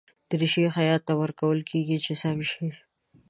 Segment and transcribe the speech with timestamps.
[0.29, 2.67] دریشي خیاط ته ورکول کېږي چې سم شي.